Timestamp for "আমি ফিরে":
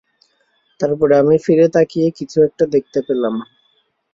1.13-1.67